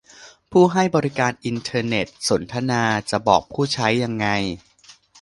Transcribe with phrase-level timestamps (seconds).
[0.51, 4.27] ผู้ให้บริการอินเทอร์เน็ตสนทนา: จะบอกผู้ใช้ยังไง